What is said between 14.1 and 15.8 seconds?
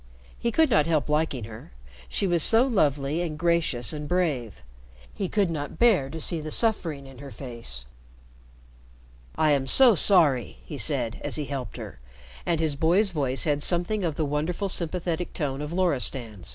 the wonderful sympathetic tone of